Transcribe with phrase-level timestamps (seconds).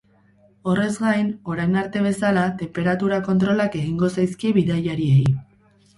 [0.71, 5.33] Horrez gain, orain arte bezala, tenperatura kontrolak egingo zaizkie bidaiariei.